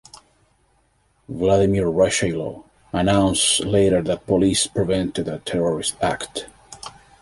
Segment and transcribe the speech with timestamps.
[1.29, 6.47] Vladimir Rushailo announced later that police prevented a terrorist act.